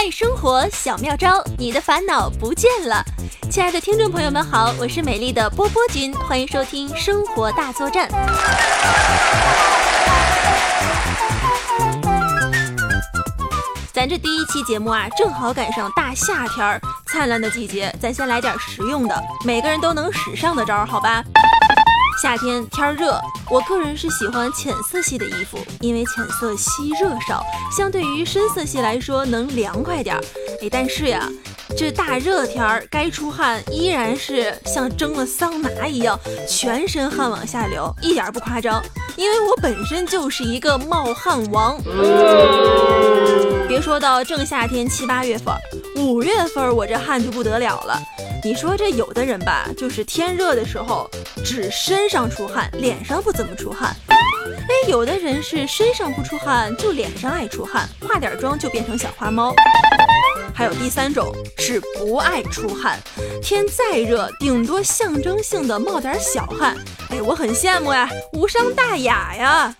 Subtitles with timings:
[0.00, 3.04] 爱生活小妙招，你的烦恼不见了。
[3.50, 8.08] 亲爱的听众朋友们好，我是美丽的波波君，欢迎收听生活大作战。
[13.92, 21.24] 咱这第一期节目啊，正好赶上大夏天儿灿烂的季节，咱先来点实用的，每个人都能使上的招，好吧？
[22.20, 23.16] 夏天天热，
[23.48, 30.22] 我个人是喜欢浅色系的衣服，因为浅色吸热少，相对于深色系来说能凉快点儿。
[30.60, 31.28] 哎，但是呀，
[31.76, 38.82] 这大热天儿该出汗依然是像蒸了桑拿一样，全身汗往下流，一点不夸张。
[39.16, 41.80] 因为我本身就是一个冒汗王。
[43.68, 45.54] 别说到正夏天七八月份，
[45.94, 48.00] 五月份我这汗就不得了了。
[48.48, 51.06] 你说这有的人吧，就是天热的时候
[51.44, 53.94] 只身上出汗，脸上不怎么出汗。
[54.10, 59.54] 哎，有的人是身上不出汗，就脸上爱出汗，化点妆就变成小花猫。
[60.54, 62.98] 还有第三种是不爱出汗，
[63.42, 66.74] 天再热，顶多象征性的冒点小汗。
[67.10, 69.76] 哎，我很羡慕呀，无伤大雅呀。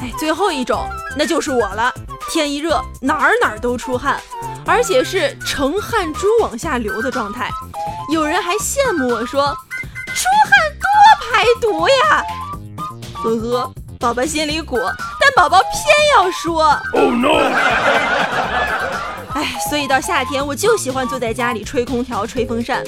[0.00, 1.92] 哎，最后一种那就是我了，
[2.30, 4.18] 天一热哪儿哪儿都出汗，
[4.64, 7.50] 而且是成汗珠往下流的状态。
[8.08, 9.46] 有人还羡慕我说，
[10.14, 10.86] 出汗多
[11.20, 12.24] 排毒呀。
[13.14, 14.76] 呵呵，宝宝心里苦，
[15.20, 15.72] 但宝宝偏
[16.16, 16.78] 要说。
[16.92, 17.50] Oh no！
[19.34, 22.84] 哎，所以到夏天我就喜欢坐在家里吹空调、吹风扇。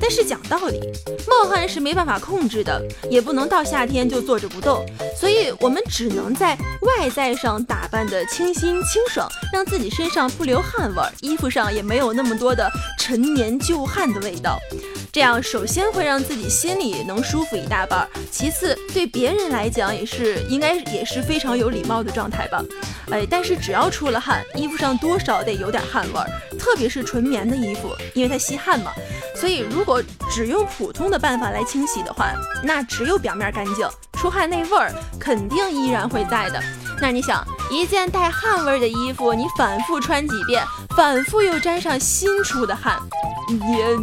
[0.00, 0.80] 但是讲道理，
[1.28, 4.84] 冒汗是没办法控制的，也不能到夏天就坐着不动，
[5.16, 12.68] 所以我们只能在外在上打扮的清新清爽，让自己身上不流汗味儿，衣服上也没有那么多的
[13.04, 14.60] 陈年旧汗的味道。
[15.10, 22.64] 这样首先会让自己心里能舒服一大半，其次对别人来讲也是应该也是非常有礼貌的状态吧。
[23.10, 28.92] 哎，但是只要出了汗，衣服上多少得有点汗味儿，特别是纯棉的衣服，因为它吸汗嘛。
[29.34, 32.32] 所以，如果只用普通的办法来清洗的话，
[32.62, 36.62] 那只有表面干净，出汗那味儿肯定依然会在的。
[37.02, 40.64] 那你想，一件带汗味的衣服，你反复穿几遍，
[40.96, 42.96] 反复又沾上新出的汗，
[43.76, 43.96] 也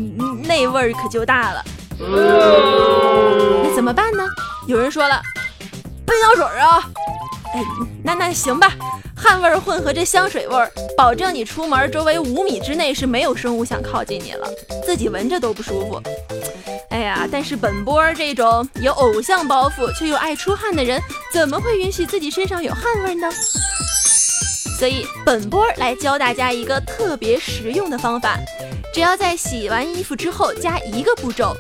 [0.46, 1.64] 那味儿可就大了。
[1.98, 4.28] 那怎么办呢？
[4.68, 5.22] 有人说了，
[6.06, 6.90] 喷香水啊。
[7.54, 7.64] 哎，
[8.04, 8.74] 那那行吧。
[9.16, 14.46] 汗味儿混合着香水味儿，保证你出门周围五米之内是没有生物想靠近你了，
[14.86, 16.02] 自己闻着都不舒服。
[16.90, 21.00] 哎呀，但是本波这种有偶像包袱却又爱出汗的人，
[21.32, 23.30] 怎么会允许自己身上有汗味呢？
[24.80, 28.40] 所以本波来教大家一个特别实用的方法，
[28.94, 31.56] 只要在洗完衣服之后加一个步骤，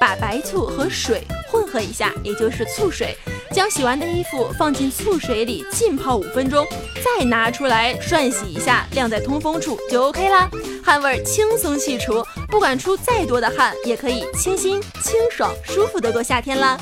[0.00, 3.16] 把白醋和水混合一下，也就是醋水。
[3.52, 6.64] 将洗完的衣服放进醋水里浸泡五分钟，
[7.04, 10.48] 再拿出来涮洗一下，晾在通风处就 OK 啦。
[10.84, 16.78] 汗味轻松去除，不管出再多的汗，也可以清新、清爽、舒服的过夏天啦。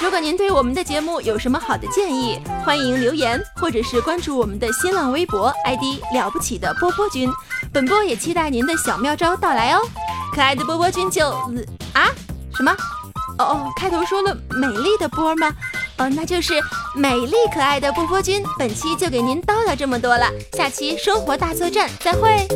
[0.00, 7.28] 如果您对我们的节目有什么好的建议，欢迎留言或者是关注我们的新浪微博 ID 了不起的波波君，
[7.72, 9.80] 本波也期待您的小妙招到来哦。
[10.34, 11.28] 可爱的波波君就
[11.92, 12.08] 啊。
[12.56, 12.72] 什么？
[13.38, 15.50] 哦哦，开头说了美丽的波吗？
[15.98, 16.54] 哦，那就是
[16.94, 18.42] 美丽可爱的波波君。
[18.58, 22.46] 本期就给您叨叨这么多了，下期生活大作战再会。